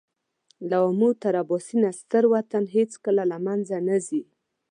له 0.69 0.77
آمو 0.87 1.09
تر 1.21 1.33
اباسینه 1.43 1.89
ستر 2.01 2.23
وطن 2.33 2.63
هېڅکله 2.75 3.23
له 3.31 3.37
مېنځه 3.45 3.77
نه 3.87 3.97
ځي. 4.07 4.21